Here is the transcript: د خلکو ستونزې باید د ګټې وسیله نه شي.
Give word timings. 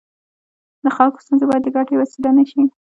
د 0.83 0.85
خلکو 0.95 1.23
ستونزې 1.23 1.45
باید 1.49 1.63
د 1.65 1.69
ګټې 1.75 1.95
وسیله 2.01 2.29
نه 2.37 2.43
شي. 2.49 2.61